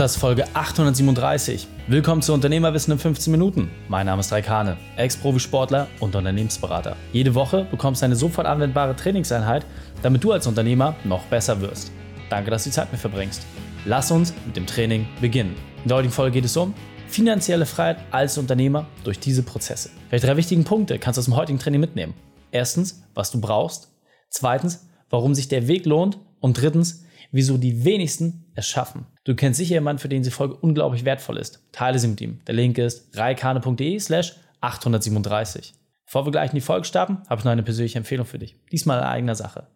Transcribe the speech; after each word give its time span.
Das 0.00 0.12
ist 0.12 0.20
Folge 0.22 0.46
837. 0.54 1.68
Willkommen 1.86 2.22
zu 2.22 2.32
Unternehmerwissen 2.32 2.94
in 2.94 2.98
15 2.98 3.30
Minuten. 3.30 3.70
Mein 3.86 4.06
Name 4.06 4.20
ist 4.20 4.32
Raikane, 4.32 4.78
Ex-Profisportler 4.96 5.88
und 6.00 6.16
Unternehmensberater. 6.16 6.96
Jede 7.12 7.34
Woche 7.34 7.66
bekommst 7.70 8.00
du 8.00 8.06
eine 8.06 8.16
sofort 8.16 8.46
anwendbare 8.46 8.96
Trainingseinheit, 8.96 9.66
damit 10.00 10.24
du 10.24 10.32
als 10.32 10.46
Unternehmer 10.46 10.96
noch 11.04 11.24
besser 11.24 11.60
wirst. 11.60 11.92
Danke, 12.30 12.50
dass 12.50 12.64
du 12.64 12.70
die 12.70 12.74
Zeit 12.76 12.90
mit 12.90 12.98
verbringst. 12.98 13.42
Lass 13.84 14.10
uns 14.10 14.32
mit 14.46 14.56
dem 14.56 14.64
Training 14.64 15.06
beginnen. 15.20 15.54
In 15.82 15.88
der 15.88 15.98
heutigen 15.98 16.14
Folge 16.14 16.32
geht 16.32 16.46
es 16.46 16.56
um 16.56 16.72
finanzielle 17.06 17.66
Freiheit 17.66 17.98
als 18.10 18.38
Unternehmer 18.38 18.86
durch 19.04 19.20
diese 19.20 19.42
Prozesse. 19.42 19.90
Welche 20.08 20.28
drei 20.28 20.38
wichtigen 20.38 20.64
Punkte 20.64 20.98
kannst 20.98 21.18
du 21.18 21.20
aus 21.20 21.26
dem 21.26 21.36
heutigen 21.36 21.58
Training 21.58 21.80
mitnehmen? 21.82 22.14
Erstens, 22.52 23.02
was 23.12 23.32
du 23.32 23.38
brauchst. 23.38 23.92
Zweitens, 24.30 24.88
warum 25.10 25.34
sich 25.34 25.48
der 25.48 25.68
Weg 25.68 25.84
lohnt. 25.84 26.16
Und 26.40 26.60
drittens, 26.60 27.04
wieso 27.32 27.58
die 27.58 27.84
wenigsten 27.84 28.46
es 28.54 28.66
schaffen. 28.66 29.06
Du 29.24 29.34
kennst 29.34 29.58
sicher 29.58 29.74
jemanden, 29.74 30.00
für 30.00 30.08
den 30.08 30.22
diese 30.22 30.34
Folge 30.34 30.54
unglaublich 30.56 31.04
wertvoll 31.04 31.38
ist. 31.38 31.60
Teile 31.72 31.98
sie 31.98 32.08
mit 32.08 32.20
ihm. 32.20 32.40
Der 32.46 32.54
Link 32.54 32.78
ist 32.78 33.16
reikane.de 33.16 33.98
slash 33.98 34.36
837. 34.60 35.74
Bevor 36.06 36.26
wir 36.26 36.32
gleich 36.32 36.50
in 36.50 36.56
die 36.56 36.60
Folge 36.60 36.84
starten, 36.84 37.18
habe 37.28 37.38
ich 37.38 37.44
noch 37.44 37.52
eine 37.52 37.62
persönliche 37.62 37.98
Empfehlung 37.98 38.26
für 38.26 38.38
dich. 38.38 38.56
Diesmal 38.72 38.98
in 38.98 39.04
eigener 39.04 39.34
Sache. 39.34 39.68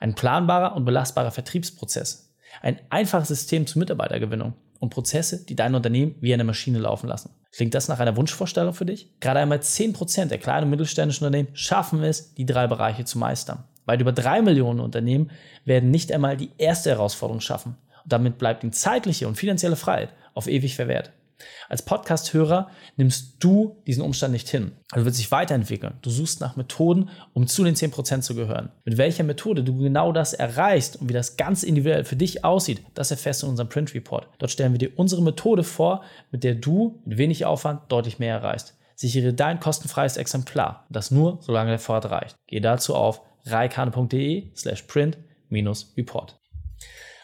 Ein 0.00 0.14
planbarer 0.14 0.74
und 0.76 0.84
belastbarer 0.84 1.30
Vertriebsprozess. 1.30 2.34
Ein 2.62 2.80
einfaches 2.88 3.28
System 3.28 3.66
zur 3.66 3.80
Mitarbeitergewinnung 3.80 4.54
und 4.80 4.90
Prozesse, 4.90 5.44
die 5.44 5.56
dein 5.56 5.74
Unternehmen 5.74 6.14
wie 6.20 6.32
eine 6.32 6.44
Maschine 6.44 6.78
laufen 6.78 7.08
lassen. 7.08 7.30
Klingt 7.52 7.74
das 7.74 7.88
nach 7.88 8.00
einer 8.00 8.16
Wunschvorstellung 8.16 8.74
für 8.74 8.86
dich? 8.86 9.12
Gerade 9.20 9.40
einmal 9.40 9.58
10% 9.58 10.26
der 10.26 10.38
kleinen 10.38 10.64
und 10.64 10.70
mittelständischen 10.70 11.26
Unternehmen 11.26 11.54
schaffen 11.54 12.02
es, 12.02 12.34
die 12.34 12.46
drei 12.46 12.66
Bereiche 12.66 13.04
zu 13.04 13.18
meistern. 13.18 13.64
Weit 13.86 14.00
über 14.00 14.12
drei 14.12 14.42
Millionen 14.42 14.80
Unternehmen 14.80 15.30
werden 15.64 15.90
nicht 15.90 16.12
einmal 16.12 16.36
die 16.36 16.50
erste 16.58 16.90
Herausforderung 16.90 17.40
schaffen. 17.40 17.76
Und 18.02 18.12
damit 18.12 18.38
bleibt 18.38 18.62
ihnen 18.62 18.72
zeitliche 18.72 19.28
und 19.28 19.36
finanzielle 19.36 19.76
Freiheit 19.76 20.10
auf 20.34 20.46
ewig 20.46 20.76
verwehrt. 20.76 21.12
Als 21.68 21.82
Podcast-Hörer 21.82 22.70
nimmst 22.96 23.36
du 23.42 23.82
diesen 23.86 24.02
Umstand 24.02 24.32
nicht 24.32 24.48
hin. 24.48 24.72
Du 24.94 25.04
willst 25.04 25.18
dich 25.18 25.30
weiterentwickeln. 25.30 25.94
Du 26.02 26.10
suchst 26.10 26.40
nach 26.40 26.56
Methoden, 26.56 27.10
um 27.32 27.46
zu 27.46 27.64
den 27.64 27.74
10% 27.74 28.20
zu 28.20 28.34
gehören. 28.34 28.70
Mit 28.84 28.98
welcher 28.98 29.24
Methode 29.24 29.64
du 29.64 29.76
genau 29.78 30.12
das 30.12 30.32
erreichst 30.32 30.96
und 30.96 31.08
wie 31.08 31.12
das 31.12 31.36
ganz 31.36 31.62
individuell 31.62 32.04
für 32.04 32.16
dich 32.16 32.44
aussieht, 32.44 32.82
das 32.94 33.10
erfährst 33.10 33.42
du 33.42 33.46
in 33.46 33.50
unserem 33.50 33.68
Print 33.68 33.94
Report. 33.94 34.28
Dort 34.38 34.52
stellen 34.52 34.72
wir 34.72 34.78
dir 34.78 34.92
unsere 34.96 35.22
Methode 35.22 35.64
vor, 35.64 36.02
mit 36.30 36.44
der 36.44 36.54
du 36.54 37.00
mit 37.04 37.18
wenig 37.18 37.44
Aufwand 37.44 37.80
deutlich 37.88 38.18
mehr 38.18 38.34
erreichst. 38.34 38.76
Sichere 38.96 39.32
dein 39.32 39.58
kostenfreies 39.58 40.16
Exemplar. 40.16 40.86
Das 40.88 41.10
nur, 41.10 41.38
solange 41.40 41.70
der 41.70 41.80
Vorrat 41.80 42.10
reicht. 42.10 42.36
Geh 42.46 42.60
dazu 42.60 42.94
auf 42.94 43.22
reikane.de 43.46 44.50
slash 44.54 44.82
print-report. 44.82 46.38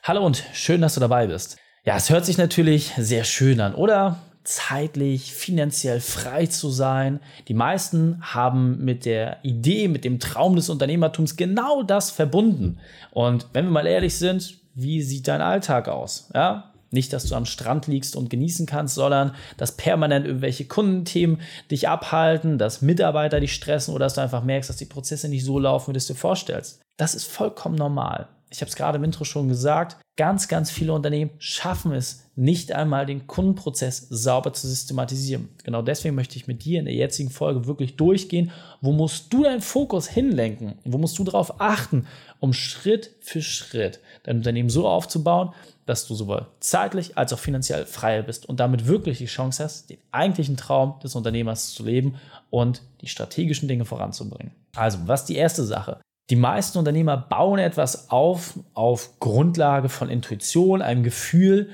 Hallo 0.02 0.24
und 0.24 0.44
schön, 0.52 0.80
dass 0.80 0.94
du 0.94 1.00
dabei 1.00 1.26
bist. 1.26 1.58
Ja, 1.84 1.96
es 1.96 2.10
hört 2.10 2.24
sich 2.24 2.38
natürlich 2.38 2.92
sehr 2.96 3.24
schön 3.24 3.60
an, 3.60 3.74
oder? 3.74 4.18
Zeitlich, 4.44 5.34
finanziell 5.34 6.00
frei 6.00 6.46
zu 6.46 6.70
sein. 6.70 7.20
Die 7.48 7.54
meisten 7.54 8.20
haben 8.22 8.84
mit 8.84 9.04
der 9.04 9.38
Idee, 9.44 9.88
mit 9.88 10.04
dem 10.04 10.18
Traum 10.18 10.56
des 10.56 10.70
Unternehmertums 10.70 11.36
genau 11.36 11.82
das 11.82 12.10
verbunden. 12.10 12.78
Und 13.10 13.48
wenn 13.52 13.66
wir 13.66 13.72
mal 13.72 13.86
ehrlich 13.86 14.16
sind, 14.16 14.58
wie 14.74 15.02
sieht 15.02 15.28
dein 15.28 15.42
Alltag 15.42 15.88
aus? 15.88 16.30
Ja, 16.34 16.69
nicht, 16.90 17.12
dass 17.12 17.26
du 17.26 17.34
am 17.34 17.46
Strand 17.46 17.86
liegst 17.86 18.16
und 18.16 18.30
genießen 18.30 18.66
kannst, 18.66 18.94
sondern 18.94 19.34
dass 19.56 19.76
permanent 19.76 20.26
irgendwelche 20.26 20.64
Kundenthemen 20.64 21.40
dich 21.70 21.88
abhalten, 21.88 22.58
dass 22.58 22.82
Mitarbeiter 22.82 23.40
dich 23.40 23.54
stressen 23.54 23.94
oder 23.94 24.06
dass 24.06 24.14
du 24.14 24.20
einfach 24.20 24.44
merkst, 24.44 24.70
dass 24.70 24.76
die 24.76 24.86
Prozesse 24.86 25.28
nicht 25.28 25.44
so 25.44 25.58
laufen, 25.58 25.88
wie 25.88 25.92
du 25.92 25.98
es 25.98 26.06
dir 26.06 26.14
vorstellst. 26.14 26.80
Das 26.96 27.14
ist 27.14 27.26
vollkommen 27.26 27.76
normal. 27.76 28.28
Ich 28.52 28.60
habe 28.60 28.68
es 28.68 28.76
gerade 28.76 28.98
im 28.98 29.04
Intro 29.04 29.24
schon 29.24 29.48
gesagt, 29.48 29.96
ganz, 30.16 30.48
ganz 30.48 30.72
viele 30.72 30.92
Unternehmen 30.92 31.30
schaffen 31.38 31.92
es 31.92 32.24
nicht 32.34 32.72
einmal, 32.72 33.06
den 33.06 33.28
Kundenprozess 33.28 34.08
sauber 34.10 34.52
zu 34.52 34.66
systematisieren. 34.66 35.48
Genau 35.62 35.82
deswegen 35.82 36.16
möchte 36.16 36.36
ich 36.36 36.48
mit 36.48 36.64
dir 36.64 36.80
in 36.80 36.86
der 36.86 36.94
jetzigen 36.94 37.30
Folge 37.30 37.66
wirklich 37.66 37.96
durchgehen, 37.96 38.50
wo 38.80 38.92
musst 38.92 39.32
du 39.32 39.44
deinen 39.44 39.60
Fokus 39.60 40.08
hinlenken, 40.08 40.74
wo 40.84 40.98
musst 40.98 41.18
du 41.18 41.24
darauf 41.24 41.60
achten, 41.60 42.06
um 42.40 42.52
Schritt 42.52 43.12
für 43.20 43.40
Schritt 43.40 44.00
dein 44.24 44.38
Unternehmen 44.38 44.68
so 44.68 44.88
aufzubauen, 44.88 45.54
dass 45.90 46.06
du 46.06 46.14
sowohl 46.14 46.46
zeitlich 46.60 47.18
als 47.18 47.32
auch 47.32 47.38
finanziell 47.38 47.84
frei 47.84 48.22
bist 48.22 48.48
und 48.48 48.60
damit 48.60 48.86
wirklich 48.86 49.18
die 49.18 49.26
Chance 49.26 49.64
hast, 49.64 49.90
den 49.90 49.98
eigentlichen 50.12 50.56
Traum 50.56 51.00
des 51.02 51.16
Unternehmers 51.16 51.74
zu 51.74 51.84
leben 51.84 52.14
und 52.48 52.82
die 53.00 53.08
strategischen 53.08 53.68
Dinge 53.68 53.84
voranzubringen. 53.84 54.52
Also, 54.76 54.98
was 55.06 55.22
ist 55.22 55.28
die 55.28 55.36
erste 55.36 55.64
Sache? 55.64 56.00
Die 56.30 56.36
meisten 56.36 56.78
Unternehmer 56.78 57.16
bauen 57.16 57.58
etwas 57.58 58.08
auf 58.10 58.54
auf 58.72 59.18
Grundlage 59.18 59.88
von 59.88 60.08
Intuition, 60.08 60.80
einem 60.80 61.02
Gefühl 61.02 61.70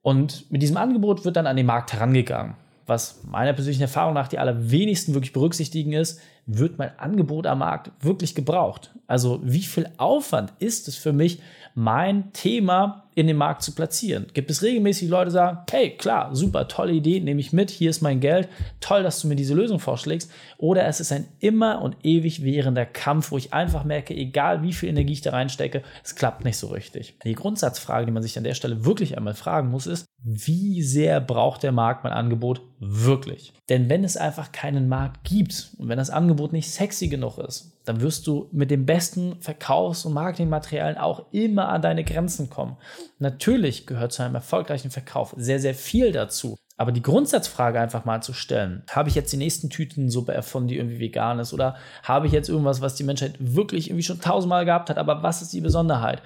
und 0.00 0.50
mit 0.50 0.62
diesem 0.62 0.78
Angebot 0.78 1.26
wird 1.26 1.36
dann 1.36 1.46
an 1.46 1.56
den 1.56 1.66
Markt 1.66 1.92
herangegangen. 1.92 2.54
Was 2.86 3.22
meiner 3.24 3.52
persönlichen 3.52 3.82
Erfahrung 3.82 4.14
nach 4.14 4.28
die 4.28 4.38
allerwenigsten 4.38 5.12
wirklich 5.12 5.34
berücksichtigen 5.34 5.92
ist, 5.92 6.20
wird 6.46 6.78
mein 6.78 6.98
Angebot 6.98 7.46
am 7.46 7.58
Markt 7.58 7.90
wirklich 8.00 8.34
gebraucht? 8.34 8.94
Also 9.06 9.40
wie 9.44 9.62
viel 9.62 9.90
Aufwand 9.98 10.54
ist 10.58 10.88
es 10.88 10.96
für 10.96 11.12
mich, 11.12 11.42
mein 11.74 12.32
Thema 12.32 13.07
in 13.18 13.26
den 13.26 13.36
Markt 13.36 13.62
zu 13.62 13.72
platzieren. 13.72 14.28
Gibt 14.32 14.48
es 14.48 14.62
regelmäßig 14.62 15.08
Leute, 15.08 15.30
die 15.30 15.32
sagen, 15.32 15.58
hey, 15.68 15.96
klar, 15.96 16.36
super, 16.36 16.68
tolle 16.68 16.92
Idee, 16.92 17.18
nehme 17.18 17.40
ich 17.40 17.52
mit, 17.52 17.68
hier 17.68 17.90
ist 17.90 18.00
mein 18.00 18.20
Geld, 18.20 18.48
toll, 18.78 19.02
dass 19.02 19.20
du 19.20 19.26
mir 19.26 19.34
diese 19.34 19.54
Lösung 19.54 19.80
vorschlägst. 19.80 20.30
Oder 20.56 20.86
es 20.86 21.00
ist 21.00 21.10
ein 21.10 21.26
immer 21.40 21.82
und 21.82 21.96
ewig 22.04 22.44
währender 22.44 22.86
Kampf, 22.86 23.32
wo 23.32 23.36
ich 23.36 23.52
einfach 23.52 23.82
merke, 23.82 24.14
egal 24.14 24.62
wie 24.62 24.72
viel 24.72 24.88
Energie 24.88 25.14
ich 25.14 25.20
da 25.20 25.30
reinstecke, 25.30 25.82
es 26.04 26.14
klappt 26.14 26.44
nicht 26.44 26.58
so 26.58 26.68
richtig. 26.68 27.18
Die 27.24 27.34
Grundsatzfrage, 27.34 28.06
die 28.06 28.12
man 28.12 28.22
sich 28.22 28.38
an 28.38 28.44
der 28.44 28.54
Stelle 28.54 28.84
wirklich 28.84 29.16
einmal 29.16 29.34
fragen 29.34 29.68
muss, 29.68 29.88
ist, 29.88 30.04
wie 30.22 30.82
sehr 30.82 31.20
braucht 31.20 31.64
der 31.64 31.72
Markt 31.72 32.04
mein 32.04 32.12
Angebot 32.12 32.60
wirklich? 32.78 33.52
Denn 33.68 33.88
wenn 33.88 34.04
es 34.04 34.16
einfach 34.16 34.52
keinen 34.52 34.88
Markt 34.88 35.24
gibt 35.24 35.72
und 35.78 35.88
wenn 35.88 35.98
das 35.98 36.10
Angebot 36.10 36.52
nicht 36.52 36.70
sexy 36.70 37.08
genug 37.08 37.38
ist, 37.38 37.78
dann 37.84 38.00
wirst 38.00 38.26
du 38.26 38.48
mit 38.52 38.70
den 38.70 38.84
besten 38.84 39.36
Verkaufs- 39.40 40.04
und 40.04 40.12
Marketingmaterialien 40.12 40.98
auch 40.98 41.32
immer 41.32 41.70
an 41.70 41.80
deine 41.80 42.04
Grenzen 42.04 42.50
kommen. 42.50 42.76
Natürlich 43.18 43.86
gehört 43.86 44.12
zu 44.12 44.22
einem 44.22 44.34
erfolgreichen 44.34 44.90
Verkauf 44.90 45.34
sehr, 45.36 45.60
sehr 45.60 45.74
viel 45.74 46.12
dazu. 46.12 46.56
Aber 46.76 46.92
die 46.92 47.02
Grundsatzfrage 47.02 47.80
einfach 47.80 48.04
mal 48.04 48.22
zu 48.22 48.32
stellen, 48.32 48.84
habe 48.90 49.08
ich 49.08 49.16
jetzt 49.16 49.32
die 49.32 49.36
nächsten 49.36 49.68
Tütensuppe 49.68 50.32
erfunden, 50.32 50.68
die 50.68 50.76
irgendwie 50.76 51.00
vegan 51.00 51.40
ist? 51.40 51.52
Oder 51.52 51.74
habe 52.04 52.28
ich 52.28 52.32
jetzt 52.32 52.48
irgendwas, 52.48 52.80
was 52.80 52.94
die 52.94 53.02
Menschheit 53.02 53.34
wirklich 53.40 53.90
irgendwie 53.90 54.04
schon 54.04 54.20
tausendmal 54.20 54.64
gehabt 54.64 54.88
hat, 54.88 54.96
aber 54.96 55.24
was 55.24 55.42
ist 55.42 55.52
die 55.52 55.60
Besonderheit? 55.60 56.22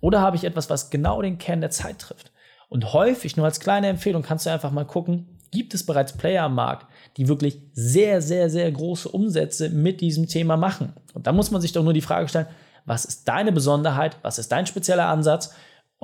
Oder 0.00 0.20
habe 0.20 0.36
ich 0.36 0.44
etwas, 0.44 0.70
was 0.70 0.90
genau 0.90 1.20
den 1.22 1.38
Kern 1.38 1.60
der 1.60 1.70
Zeit 1.70 1.98
trifft? 1.98 2.30
Und 2.68 2.92
häufig, 2.92 3.36
nur 3.36 3.46
als 3.46 3.58
kleine 3.58 3.88
Empfehlung, 3.88 4.22
kannst 4.22 4.46
du 4.46 4.50
einfach 4.50 4.70
mal 4.70 4.84
gucken, 4.84 5.26
gibt 5.50 5.74
es 5.74 5.86
bereits 5.86 6.12
Player 6.12 6.44
am 6.44 6.54
Markt, 6.54 6.86
die 7.16 7.28
wirklich 7.28 7.60
sehr, 7.72 8.20
sehr, 8.20 8.50
sehr 8.50 8.70
große 8.70 9.08
Umsätze 9.08 9.70
mit 9.70 10.00
diesem 10.00 10.28
Thema 10.28 10.56
machen. 10.56 10.92
Und 11.14 11.26
da 11.26 11.32
muss 11.32 11.50
man 11.50 11.60
sich 11.60 11.72
doch 11.72 11.82
nur 11.82 11.92
die 11.92 12.00
Frage 12.00 12.28
stellen, 12.28 12.46
was 12.84 13.04
ist 13.04 13.26
deine 13.26 13.52
Besonderheit, 13.52 14.18
was 14.22 14.38
ist 14.38 14.52
dein 14.52 14.66
spezieller 14.66 15.08
Ansatz? 15.08 15.54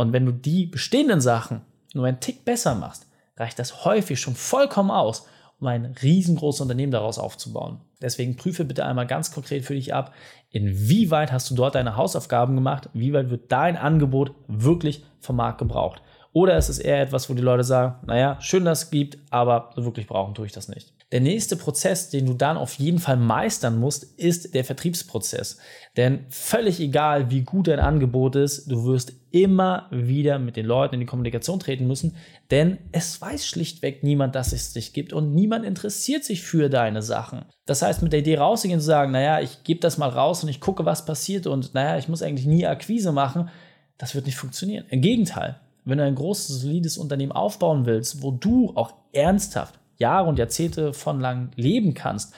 Und 0.02 0.12
wenn 0.12 0.26
du 0.26 0.32
die 0.32 0.66
bestehenden 0.66 1.20
Sachen 1.20 1.60
nur 1.94 2.06
einen 2.06 2.18
Tick 2.18 2.44
besser 2.44 2.74
machst, 2.74 3.06
reicht 3.36 3.60
das 3.60 3.84
häufig 3.84 4.18
schon 4.18 4.34
vollkommen 4.34 4.90
aus, 4.90 5.28
um 5.60 5.68
ein 5.68 5.94
riesengroßes 6.02 6.60
Unternehmen 6.60 6.90
daraus 6.90 7.20
aufzubauen. 7.20 7.78
Deswegen 8.00 8.34
prüfe 8.34 8.64
bitte 8.64 8.84
einmal 8.84 9.06
ganz 9.06 9.30
konkret 9.30 9.64
für 9.64 9.74
dich 9.74 9.94
ab, 9.94 10.12
inwieweit 10.50 11.30
hast 11.30 11.48
du 11.52 11.54
dort 11.54 11.76
deine 11.76 11.96
Hausaufgaben 11.96 12.56
gemacht, 12.56 12.88
wie 12.94 13.12
weit 13.12 13.30
wird 13.30 13.52
dein 13.52 13.76
Angebot 13.76 14.34
wirklich 14.48 15.04
vom 15.20 15.36
Markt 15.36 15.58
gebraucht. 15.58 16.02
Oder 16.32 16.58
ist 16.58 16.68
es 16.68 16.80
eher 16.80 17.00
etwas, 17.00 17.30
wo 17.30 17.34
die 17.34 17.42
Leute 17.42 17.62
sagen, 17.62 18.04
naja, 18.04 18.41
schön, 18.41 18.64
dass 18.64 18.82
es 18.82 18.91
gibt, 18.91 19.18
aber 19.30 19.70
wirklich 19.76 20.08
brauchen 20.08 20.34
tue 20.34 20.46
ich 20.46 20.52
das 20.52 20.66
nicht. 20.66 20.92
Der 21.12 21.20
nächste 21.20 21.56
Prozess, 21.56 22.08
den 22.08 22.24
du 22.24 22.32
dann 22.32 22.56
auf 22.56 22.72
jeden 22.74 22.98
Fall 22.98 23.18
meistern 23.18 23.78
musst, 23.78 24.04
ist 24.18 24.54
der 24.54 24.64
Vertriebsprozess. 24.64 25.58
Denn 25.98 26.24
völlig 26.30 26.80
egal, 26.80 27.30
wie 27.30 27.42
gut 27.42 27.68
dein 27.68 27.80
Angebot 27.80 28.34
ist, 28.34 28.70
du 28.70 28.86
wirst 28.86 29.12
immer 29.30 29.88
wieder 29.90 30.38
mit 30.38 30.56
den 30.56 30.64
Leuten 30.64 30.94
in 30.94 31.00
die 31.00 31.06
Kommunikation 31.06 31.60
treten 31.60 31.86
müssen, 31.86 32.16
denn 32.50 32.78
es 32.92 33.20
weiß 33.20 33.47
schlichtweg 33.47 34.03
niemand, 34.03 34.34
dass 34.34 34.54
es 34.54 34.72
dich 34.72 34.94
gibt 34.94 35.12
und 35.12 35.34
niemand 35.34 35.66
interessiert 35.66 36.24
sich 36.24 36.42
für 36.42 36.70
deine 36.70 37.03
Sachen. 37.03 37.44
Das 37.66 37.82
heißt, 37.82 38.03
mit 38.03 38.15
der 38.15 38.20
Idee 38.20 38.38
rauszugehen 38.38 38.78
und 38.78 38.82
zu 38.82 38.86
sagen, 38.86 39.12
naja, 39.12 39.41
ich 39.41 39.65
gebe 39.65 39.80
das 39.80 39.98
mal 39.98 40.08
raus 40.08 40.42
und 40.42 40.48
ich 40.48 40.60
gucke, 40.60 40.86
was 40.86 41.04
passiert 41.04 41.47
und 41.47 41.74
naja, 41.74 41.98
ich 41.98 42.08
muss 42.08 42.22
eigentlich 42.22 42.47
nie 42.47 42.66
Akquise 42.66 43.12
machen, 43.12 43.50
das 43.98 44.15
wird 44.15 44.24
nicht 44.24 44.36
funktionieren. 44.36 44.86
Im 44.88 45.03
Gegenteil, 45.03 45.60
wenn 45.84 45.98
du 45.98 46.04
ein 46.04 46.15
großes, 46.15 46.62
solides 46.62 46.97
Unternehmen 46.97 47.32
aufbauen 47.32 47.84
willst, 47.84 48.22
wo 48.22 48.30
du 48.30 48.72
auch 48.76 48.94
ernsthaft 49.12 49.78
Jahre 50.03 50.28
und 50.28 50.39
Jahrzehnte 50.39 50.93
von 50.93 51.21
lang 51.21 51.51
leben 51.57 51.95
kannst, 51.95 52.34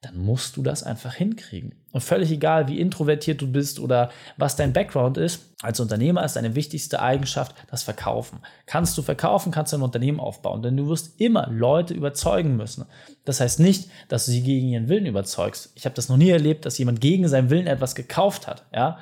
dann 0.00 0.16
musst 0.16 0.56
du 0.56 0.62
das 0.62 0.84
einfach 0.84 1.14
hinkriegen. 1.14 1.74
Und 1.90 2.02
völlig 2.02 2.30
egal, 2.30 2.68
wie 2.68 2.78
introvertiert 2.78 3.40
du 3.40 3.50
bist 3.50 3.80
oder 3.80 4.10
was 4.36 4.54
dein 4.54 4.72
Background 4.72 5.16
ist, 5.16 5.56
als 5.60 5.80
Unternehmer 5.80 6.24
ist 6.24 6.36
deine 6.36 6.54
wichtigste 6.54 7.02
Eigenschaft 7.02 7.56
das 7.68 7.82
Verkaufen. 7.82 8.38
Kannst 8.66 8.96
du 8.96 9.02
verkaufen, 9.02 9.50
kannst 9.50 9.72
du 9.72 9.76
ein 9.76 9.82
Unternehmen 9.82 10.20
aufbauen, 10.20 10.62
denn 10.62 10.76
du 10.76 10.86
wirst 10.88 11.20
immer 11.20 11.48
Leute 11.50 11.94
überzeugen 11.94 12.56
müssen. 12.56 12.84
Das 13.24 13.40
heißt 13.40 13.58
nicht, 13.58 13.90
dass 14.08 14.26
du 14.26 14.30
sie 14.30 14.42
gegen 14.42 14.68
ihren 14.68 14.88
Willen 14.88 15.06
überzeugst. 15.06 15.72
Ich 15.74 15.84
habe 15.84 15.96
das 15.96 16.08
noch 16.08 16.16
nie 16.16 16.30
erlebt, 16.30 16.64
dass 16.64 16.78
jemand 16.78 17.00
gegen 17.00 17.26
seinen 17.26 17.50
Willen 17.50 17.66
etwas 17.66 17.96
gekauft 17.96 18.46
hat. 18.46 18.66
Ja? 18.72 18.98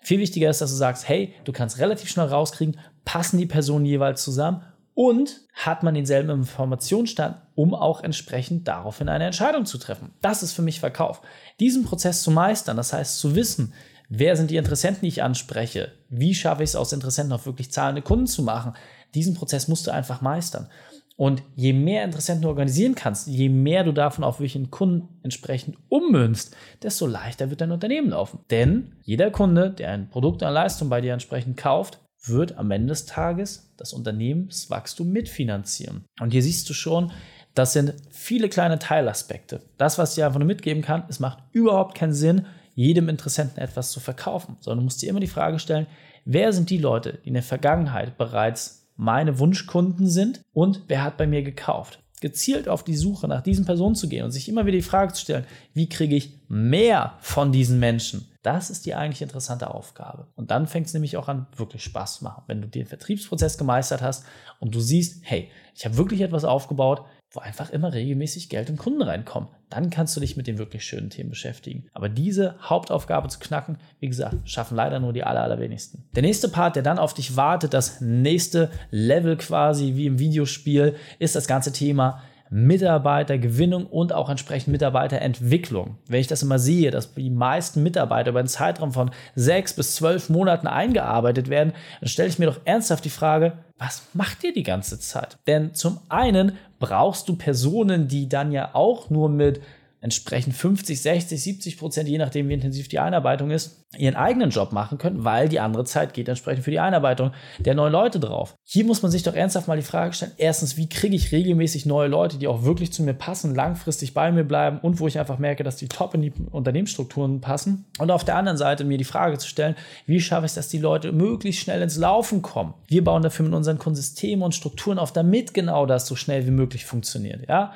Viel 0.00 0.20
wichtiger 0.20 0.50
ist, 0.50 0.60
dass 0.60 0.70
du 0.70 0.76
sagst, 0.76 1.08
hey, 1.08 1.34
du 1.44 1.52
kannst 1.52 1.80
relativ 1.80 2.08
schnell 2.10 2.26
rauskriegen, 2.26 2.78
passen 3.04 3.38
die 3.38 3.46
Personen 3.46 3.86
jeweils 3.86 4.22
zusammen 4.22 4.62
und 4.94 5.40
hat 5.54 5.82
man 5.82 5.94
denselben 5.94 6.30
Informationsstand, 6.30 7.36
um 7.58 7.74
auch 7.74 8.04
entsprechend 8.04 8.68
daraufhin 8.68 9.08
eine 9.08 9.24
Entscheidung 9.24 9.66
zu 9.66 9.78
treffen. 9.78 10.12
Das 10.22 10.44
ist 10.44 10.52
für 10.52 10.62
mich 10.62 10.78
Verkauf. 10.78 11.22
Diesen 11.58 11.84
Prozess 11.84 12.22
zu 12.22 12.30
meistern, 12.30 12.76
das 12.76 12.92
heißt 12.92 13.18
zu 13.18 13.34
wissen, 13.34 13.74
wer 14.08 14.36
sind 14.36 14.52
die 14.52 14.56
Interessenten, 14.56 15.00
die 15.02 15.08
ich 15.08 15.24
anspreche, 15.24 15.90
wie 16.08 16.36
schaffe 16.36 16.62
ich 16.62 16.70
es 16.70 16.76
aus 16.76 16.92
Interessenten 16.92 17.32
auch 17.32 17.46
wirklich 17.46 17.72
zahlende 17.72 18.00
Kunden 18.00 18.28
zu 18.28 18.44
machen, 18.44 18.74
diesen 19.16 19.34
Prozess 19.34 19.66
musst 19.66 19.88
du 19.88 19.90
einfach 19.90 20.20
meistern. 20.20 20.68
Und 21.16 21.42
je 21.56 21.72
mehr 21.72 22.04
Interessenten 22.04 22.42
du 22.42 22.48
organisieren 22.48 22.94
kannst, 22.94 23.26
je 23.26 23.48
mehr 23.48 23.82
du 23.82 23.90
davon 23.90 24.22
auf 24.22 24.38
welchen 24.38 24.70
Kunden 24.70 25.08
entsprechend 25.24 25.76
ummünzt, 25.88 26.54
desto 26.84 27.08
leichter 27.08 27.50
wird 27.50 27.60
dein 27.60 27.72
Unternehmen 27.72 28.10
laufen. 28.10 28.38
Denn 28.52 28.92
jeder 29.02 29.32
Kunde, 29.32 29.70
der 29.70 29.90
ein 29.90 30.10
Produkt 30.10 30.42
oder 30.42 30.52
Leistung 30.52 30.90
bei 30.90 31.00
dir 31.00 31.12
entsprechend 31.12 31.56
kauft, 31.56 31.98
wird 32.24 32.56
am 32.56 32.70
Ende 32.70 32.88
des 32.88 33.06
Tages 33.06 33.72
das 33.76 33.92
Unternehmenswachstum 33.92 35.08
mitfinanzieren. 35.10 36.04
Und 36.20 36.30
hier 36.30 36.42
siehst 36.42 36.68
du 36.68 36.74
schon, 36.74 37.12
das 37.58 37.72
sind 37.72 37.94
viele 38.10 38.48
kleine 38.48 38.78
Teilaspekte. 38.78 39.62
Das, 39.78 39.98
was 39.98 40.16
ich 40.16 40.22
einfach 40.22 40.38
nur 40.38 40.46
mitgeben 40.46 40.82
kann, 40.82 41.02
es 41.08 41.18
macht 41.18 41.42
überhaupt 41.50 41.96
keinen 41.96 42.12
Sinn, 42.12 42.46
jedem 42.76 43.08
Interessenten 43.08 43.60
etwas 43.60 43.90
zu 43.90 43.98
verkaufen, 43.98 44.56
sondern 44.60 44.78
du 44.78 44.84
musst 44.84 45.02
dir 45.02 45.10
immer 45.10 45.18
die 45.18 45.26
Frage 45.26 45.58
stellen, 45.58 45.88
wer 46.24 46.52
sind 46.52 46.70
die 46.70 46.78
Leute, 46.78 47.18
die 47.24 47.28
in 47.28 47.34
der 47.34 47.42
Vergangenheit 47.42 48.16
bereits 48.16 48.86
meine 48.94 49.40
Wunschkunden 49.40 50.08
sind 50.08 50.40
und 50.52 50.82
wer 50.86 51.02
hat 51.02 51.16
bei 51.16 51.26
mir 51.26 51.42
gekauft. 51.42 51.98
Gezielt 52.20 52.68
auf 52.68 52.84
die 52.84 52.96
Suche 52.96 53.26
nach 53.26 53.42
diesen 53.42 53.64
Personen 53.64 53.96
zu 53.96 54.08
gehen 54.08 54.24
und 54.24 54.30
sich 54.30 54.48
immer 54.48 54.66
wieder 54.66 54.76
die 54.76 54.82
Frage 54.82 55.12
zu 55.12 55.22
stellen, 55.22 55.46
wie 55.74 55.88
kriege 55.88 56.14
ich 56.14 56.38
mehr 56.48 57.14
von 57.20 57.50
diesen 57.50 57.80
Menschen? 57.80 58.28
Das 58.42 58.70
ist 58.70 58.86
die 58.86 58.94
eigentlich 58.94 59.22
interessante 59.22 59.72
Aufgabe. 59.72 60.28
Und 60.36 60.50
dann 60.50 60.66
fängt 60.66 60.86
es 60.86 60.94
nämlich 60.94 61.16
auch 61.16 61.28
an, 61.28 61.46
wirklich 61.56 61.82
Spaß 61.82 62.18
zu 62.18 62.24
machen. 62.24 62.44
Wenn 62.46 62.62
du 62.62 62.68
den 62.68 62.86
Vertriebsprozess 62.86 63.58
gemeistert 63.58 64.00
hast 64.00 64.24
und 64.60 64.74
du 64.74 64.80
siehst, 64.80 65.22
hey, 65.22 65.50
ich 65.74 65.84
habe 65.84 65.96
wirklich 65.96 66.20
etwas 66.20 66.44
aufgebaut, 66.44 67.04
wo 67.30 67.40
einfach 67.40 67.70
immer 67.70 67.92
regelmäßig 67.92 68.48
Geld 68.48 68.70
und 68.70 68.78
Kunden 68.78 69.02
reinkommen. 69.02 69.50
Dann 69.68 69.90
kannst 69.90 70.16
du 70.16 70.20
dich 70.20 70.38
mit 70.38 70.46
den 70.46 70.56
wirklich 70.56 70.84
schönen 70.84 71.10
Themen 71.10 71.28
beschäftigen. 71.28 71.86
Aber 71.92 72.08
diese 72.08 72.54
Hauptaufgabe 72.62 73.28
zu 73.28 73.38
knacken, 73.38 73.76
wie 74.00 74.08
gesagt, 74.08 74.48
schaffen 74.48 74.76
leider 74.76 74.98
nur 74.98 75.12
die 75.12 75.24
aller, 75.24 75.42
allerwenigsten. 75.42 76.08
Der 76.14 76.22
nächste 76.22 76.48
Part, 76.48 76.76
der 76.76 76.82
dann 76.82 76.98
auf 76.98 77.12
dich 77.12 77.36
wartet, 77.36 77.74
das 77.74 78.00
nächste 78.00 78.70
Level 78.90 79.36
quasi 79.36 79.94
wie 79.94 80.06
im 80.06 80.18
Videospiel, 80.18 80.96
ist 81.18 81.36
das 81.36 81.46
ganze 81.46 81.72
Thema 81.72 82.22
Mitarbeitergewinnung 82.50 83.86
und 83.86 84.12
auch 84.12 84.30
entsprechend 84.30 84.72
Mitarbeiterentwicklung. 84.72 85.96
Wenn 86.06 86.20
ich 86.20 86.26
das 86.26 86.42
immer 86.42 86.58
sehe, 86.58 86.90
dass 86.90 87.14
die 87.14 87.30
meisten 87.30 87.82
Mitarbeiter 87.82 88.30
über 88.30 88.38
einen 88.38 88.48
Zeitraum 88.48 88.92
von 88.92 89.10
sechs 89.34 89.74
bis 89.74 89.94
zwölf 89.94 90.28
Monaten 90.28 90.66
eingearbeitet 90.66 91.48
werden, 91.48 91.72
dann 92.00 92.08
stelle 92.08 92.28
ich 92.28 92.38
mir 92.38 92.46
doch 92.46 92.60
ernsthaft 92.64 93.04
die 93.04 93.10
Frage, 93.10 93.58
was 93.78 94.02
macht 94.12 94.42
ihr 94.44 94.52
die 94.52 94.62
ganze 94.62 94.98
Zeit? 94.98 95.38
Denn 95.46 95.74
zum 95.74 96.00
einen 96.08 96.52
brauchst 96.80 97.28
du 97.28 97.36
Personen, 97.36 98.08
die 98.08 98.28
dann 98.28 98.52
ja 98.52 98.70
auch 98.74 99.10
nur 99.10 99.28
mit 99.28 99.60
entsprechend 100.00 100.54
50, 100.54 101.00
60, 101.00 101.42
70 101.42 101.78
Prozent, 101.78 102.08
je 102.08 102.18
nachdem 102.18 102.48
wie 102.48 102.54
intensiv 102.54 102.88
die 102.88 103.00
Einarbeitung 103.00 103.50
ist, 103.50 103.84
ihren 103.96 104.16
eigenen 104.16 104.50
Job 104.50 104.72
machen 104.72 104.98
können, 104.98 105.24
weil 105.24 105.48
die 105.48 105.60
andere 105.60 105.84
Zeit 105.84 106.12
geht 106.12 106.28
entsprechend 106.28 106.64
für 106.64 106.70
die 106.70 106.78
Einarbeitung 106.78 107.32
der 107.58 107.74
neuen 107.74 107.92
Leute 107.92 108.20
drauf. 108.20 108.54
Hier 108.62 108.84
muss 108.84 109.02
man 109.02 109.10
sich 109.10 109.22
doch 109.22 109.34
ernsthaft 109.34 109.66
mal 109.66 109.78
die 109.78 109.82
Frage 109.82 110.12
stellen, 110.12 110.32
erstens, 110.36 110.76
wie 110.76 110.88
kriege 110.88 111.16
ich 111.16 111.32
regelmäßig 111.32 111.86
neue 111.86 112.08
Leute, 112.08 112.36
die 112.36 112.48
auch 112.48 112.64
wirklich 112.64 112.92
zu 112.92 113.02
mir 113.02 113.14
passen, 113.14 113.54
langfristig 113.54 114.12
bei 114.12 114.30
mir 114.30 114.44
bleiben 114.44 114.78
und 114.80 115.00
wo 115.00 115.08
ich 115.08 115.18
einfach 115.18 115.38
merke, 115.38 115.64
dass 115.64 115.76
die 115.76 115.88
top 115.88 116.14
in 116.14 116.22
die 116.22 116.32
Unternehmensstrukturen 116.50 117.40
passen. 117.40 117.86
Und 117.98 118.10
auf 118.10 118.24
der 118.24 118.36
anderen 118.36 118.58
Seite 118.58 118.84
mir 118.84 118.98
die 118.98 119.04
Frage 119.04 119.38
zu 119.38 119.48
stellen, 119.48 119.74
wie 120.06 120.20
schaffe 120.20 120.44
ich 120.44 120.50
es, 120.50 120.54
dass 120.54 120.68
die 120.68 120.78
Leute 120.78 121.12
möglichst 121.12 121.62
schnell 121.62 121.80
ins 121.80 121.96
Laufen 121.96 122.42
kommen. 122.42 122.74
Wir 122.86 123.02
bauen 123.02 123.22
dafür 123.22 123.46
mit 123.46 123.54
unseren 123.54 123.78
Systemen 123.94 124.42
und 124.42 124.54
Strukturen 124.54 124.98
auf, 124.98 125.12
damit 125.12 125.54
genau 125.54 125.86
das 125.86 126.06
so 126.06 126.14
schnell 126.14 126.46
wie 126.46 126.50
möglich 126.50 126.84
funktioniert. 126.84 127.48
Ja? 127.48 127.72